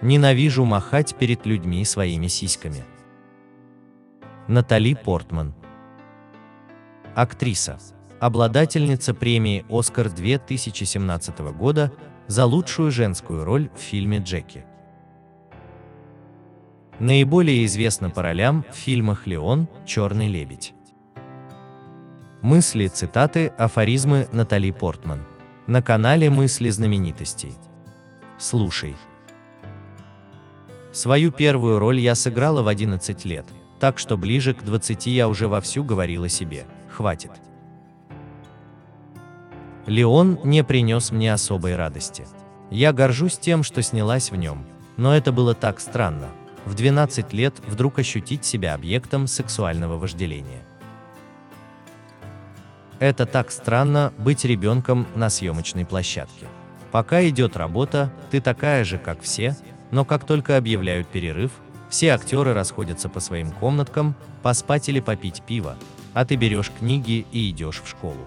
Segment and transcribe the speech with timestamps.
[0.00, 2.84] Ненавижу махать перед людьми своими сиськами.
[4.46, 5.54] Натали Портман.
[7.16, 7.78] Актриса.
[8.20, 11.92] Обладательница премии «Оскар» 2017 года
[12.28, 14.64] за лучшую женскую роль в фильме «Джеки».
[17.00, 20.74] Наиболее известна по ролям в фильмах «Леон», «Черный лебедь».
[22.40, 25.24] Мысли, цитаты, афоризмы Натали Портман.
[25.66, 27.54] На канале «Мысли знаменитостей».
[28.38, 28.94] Слушай.
[30.98, 33.46] Свою первую роль я сыграла в 11 лет,
[33.78, 37.30] так что ближе к 20 я уже вовсю говорила себе «хватит».
[39.86, 42.26] Леон не принес мне особой радости.
[42.72, 44.66] Я горжусь тем, что снялась в нем,
[44.96, 46.30] но это было так странно.
[46.64, 50.64] В 12 лет вдруг ощутить себя объектом сексуального вожделения.
[52.98, 56.48] Это так странно быть ребенком на съемочной площадке.
[56.90, 59.56] Пока идет работа, ты такая же, как все,
[59.90, 61.50] но как только объявляют перерыв,
[61.88, 65.76] все актеры расходятся по своим комнаткам, поспать или попить пиво,
[66.14, 68.26] а ты берешь книги и идешь в школу.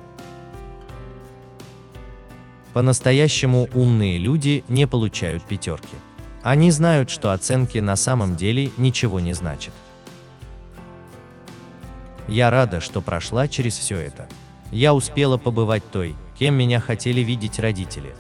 [2.74, 5.96] По-настоящему умные люди не получают пятерки.
[6.42, 9.74] Они знают, что оценки на самом деле ничего не значат.
[12.28, 14.28] Я рада, что прошла через все это.
[14.72, 18.16] Я успела побывать той, кем меня хотели видеть родители,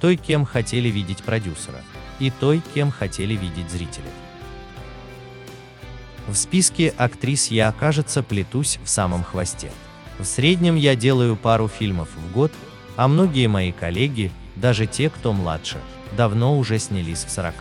[0.00, 1.82] той, кем хотели видеть продюсера,
[2.20, 4.08] и той, кем хотели видеть зрители.
[6.28, 9.72] В списке актрис я, кажется, плетусь в самом хвосте.
[10.18, 12.52] В среднем я делаю пару фильмов в год,
[12.96, 15.78] а многие мои коллеги, даже те, кто младше,
[16.16, 17.54] давно уже снялись в 40.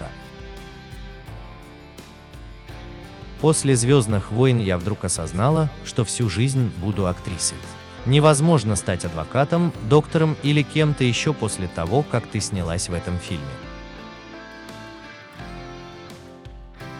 [3.41, 7.57] После «Звездных войн» я вдруг осознала, что всю жизнь буду актрисой.
[8.05, 13.45] Невозможно стать адвокатом, доктором или кем-то еще после того, как ты снялась в этом фильме.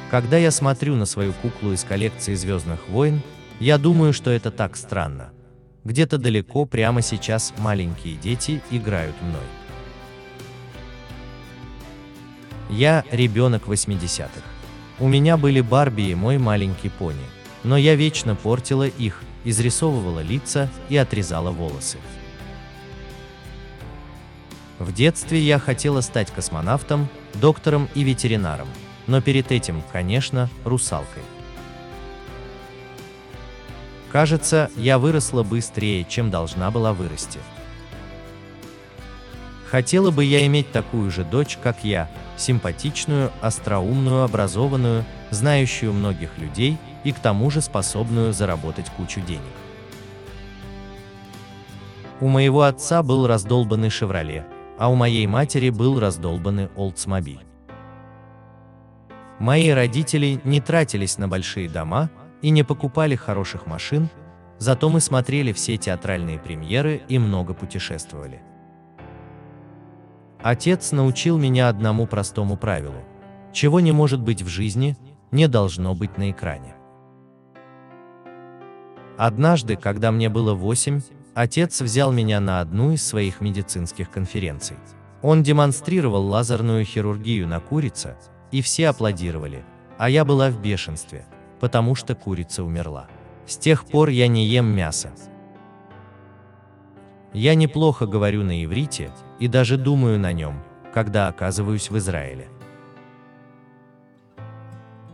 [0.09, 3.21] Когда я смотрю на свою куклу из коллекции «Звездных войн»,
[3.59, 5.29] я думаю, что это так странно.
[5.83, 9.45] Где-то далеко прямо сейчас маленькие дети играют мной.
[12.69, 14.41] Я ребенок 80-х.
[14.99, 17.25] У меня были Барби и мой маленький пони,
[17.63, 21.97] но я вечно портила их, изрисовывала лица и отрезала волосы.
[24.79, 28.67] В детстве я хотела стать космонавтом, доктором и ветеринаром,
[29.09, 31.23] но перед этим, конечно, русалкой.
[34.11, 37.39] Кажется, я выросла быстрее, чем должна была вырасти.
[39.67, 46.77] Хотела бы я иметь такую же дочь, как я, симпатичную, остроумную, образованную, знающую многих людей
[47.03, 49.41] и к тому же способную заработать кучу денег.
[52.19, 54.45] У моего отца был раздолбанный «Шевроле»,
[54.77, 57.48] а у моей матери был раздолбанный «Олдсмобиль».
[59.39, 62.09] Мои родители не тратились на большие дома
[62.41, 64.09] и не покупали хороших машин,
[64.57, 68.41] зато мы смотрели все театральные премьеры и много путешествовали.
[70.41, 73.03] Отец научил меня одному простому правилу.
[73.53, 74.97] Чего не может быть в жизни,
[75.31, 76.75] не должно быть на экране.
[79.17, 81.01] Однажды, когда мне было 8,
[81.33, 84.77] отец взял меня на одну из своих медицинских конференций.
[85.21, 88.15] Он демонстрировал лазерную хирургию на курице,
[88.51, 89.63] и все аплодировали,
[89.97, 91.25] а я была в бешенстве,
[91.59, 93.07] потому что курица умерла.
[93.45, 95.11] С тех пор я не ем мясо.
[97.33, 102.47] Я неплохо говорю на иврите и даже думаю на нем, когда оказываюсь в Израиле.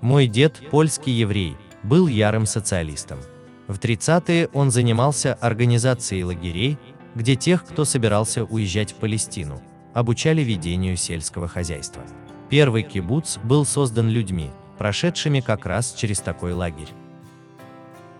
[0.01, 3.19] Мой дед, польский еврей, был ярым социалистом.
[3.67, 6.77] В 30-е он занимался организацией лагерей,
[7.15, 9.61] где тех, кто собирался уезжать в Палестину,
[9.93, 12.03] обучали ведению сельского хозяйства.
[12.49, 16.89] Первый кибуц был создан людьми, прошедшими как раз через такой лагерь.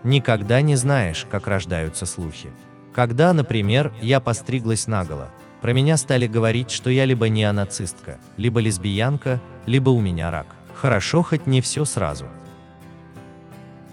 [0.02, 2.50] Никогда не знаешь, как рождаются слухи.
[2.92, 9.40] Когда, например, я постриглась наголо, про меня стали говорить, что я либо неонацистка, либо лесбиянка,
[9.66, 10.46] либо у меня рак.
[10.74, 12.26] Хорошо хоть не все сразу.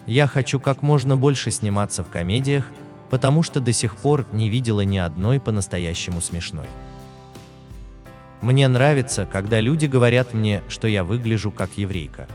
[0.05, 2.65] Я хочу как можно больше сниматься в комедиях,
[3.09, 6.67] потому что до сих пор не видела ни одной по-настоящему смешной.
[8.43, 12.27] Мне нравится, когда люди говорят мне, что я выгляжу как еврейка.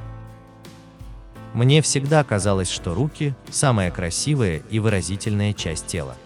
[1.52, 6.16] Мне всегда казалось, что руки– самая красивая и выразительная часть тела.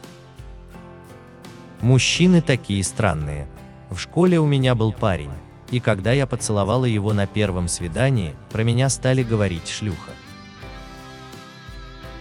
[1.81, 3.49] Мужчины такие странные.
[3.91, 5.33] В школе у меня был парень,
[5.73, 10.13] и когда я поцеловала его на первом свидании, про меня стали говорить шлюха.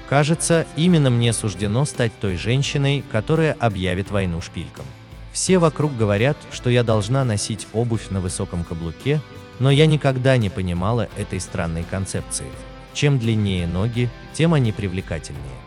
[0.10, 4.86] Кажется, именно мне суждено стать той женщиной, которая объявит войну шпилькам.
[5.32, 9.22] Все вокруг говорят, что я должна носить обувь на высоком каблуке,
[9.60, 12.48] Но я никогда не понимала этой странной концепции.
[12.94, 15.62] Чем длиннее ноги, тем они привлекательнее.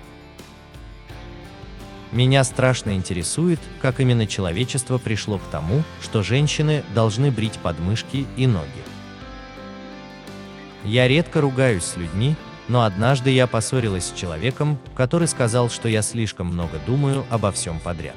[2.10, 8.48] Меня страшно интересует, как именно человечество пришло к тому, что женщины должны брить подмышки и
[8.48, 8.82] ноги.
[10.82, 12.34] Я редко ругаюсь с людьми,
[12.66, 17.78] но однажды я поссорилась с человеком, который сказал, что я слишком много думаю обо всем
[17.78, 18.16] подряд.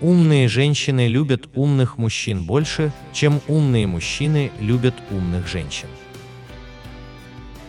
[0.00, 5.88] Умные женщины любят умных мужчин больше, чем умные мужчины любят умных женщин.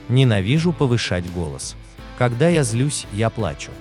[0.09, 1.75] Ненавижу повышать голос.
[2.19, 3.71] Когда я злюсь, я плачу.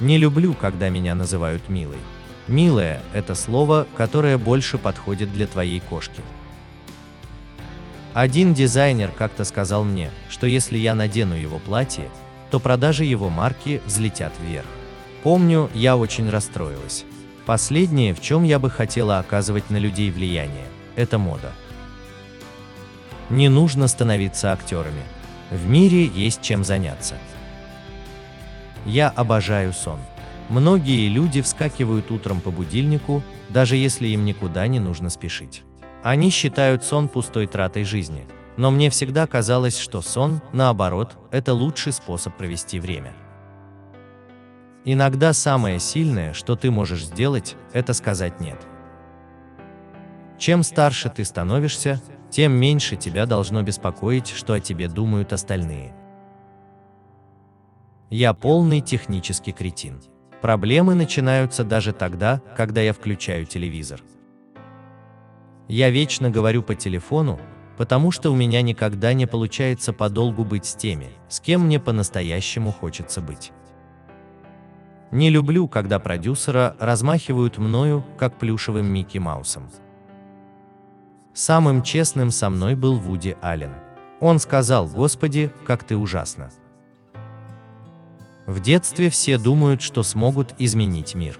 [0.00, 1.98] Не люблю, когда меня называют милой.
[2.46, 6.22] Милая– это слово, которое больше подходит для твоей кошки.
[8.12, 12.08] Один дизайнер как-то сказал мне, что если я надену его платье,
[12.50, 14.66] то продажи его марки взлетят вверх.
[15.22, 17.04] Помню, я очень расстроилась.
[17.46, 21.52] Последнее, в чем я бы хотела оказывать на людей влияние, это мода.
[23.28, 25.02] Не нужно становиться актерами.
[25.50, 27.16] В мире есть чем заняться.
[28.86, 29.98] Я обожаю сон.
[30.48, 35.62] Многие люди вскакивают утром по будильнику, даже если им никуда не нужно спешить.
[36.02, 38.26] Они считают сон пустой тратой жизни,
[38.56, 43.12] но мне всегда казалось, что сон, наоборот, это лучший способ провести время.
[44.84, 48.58] Иногда самое сильное, что ты можешь сделать, это сказать «нет».
[50.38, 52.00] Чем старше ты становишься,
[52.30, 55.94] тем меньше тебя должно беспокоить, что о тебе думают остальные.
[58.08, 60.00] Я полный технический кретин.
[60.40, 64.00] Проблемы начинаются даже тогда, когда я включаю телевизор.
[65.68, 67.38] Я вечно говорю по телефону,
[67.76, 72.72] потому что у меня никогда не получается подолгу быть с теми, с кем мне по-настоящему
[72.72, 73.52] хочется быть.
[75.10, 79.68] Не люблю, когда продюсера размахивают мною, как плюшевым Микки Маусом.
[81.34, 83.72] Самым честным со мной был Вуди Аллен.
[84.20, 86.50] Он сказал, «Господи, как ты ужасно».
[88.46, 91.38] В детстве все думают, что смогут изменить мир.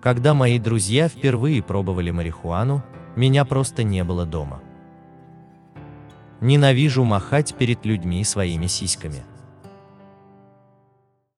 [0.00, 2.82] Когда мои друзья впервые пробовали марихуану,
[3.14, 4.62] меня просто не было дома.
[6.40, 9.22] Ненавижу махать перед людьми своими сиськами.